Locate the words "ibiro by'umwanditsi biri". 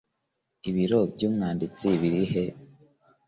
0.69-2.23